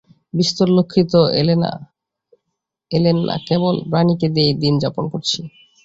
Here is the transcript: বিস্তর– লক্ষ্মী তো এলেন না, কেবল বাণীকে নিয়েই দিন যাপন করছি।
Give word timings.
বিস্তর– 0.33 0.73
লক্ষ্মী 0.77 1.03
তো 1.11 1.21
এলেন 2.91 3.17
না, 3.21 3.35
কেবল 3.47 3.75
বাণীকে 3.91 4.27
নিয়েই 4.29 4.59
দিন 4.61 4.73
যাপন 4.83 5.05
করছি। 5.13 5.39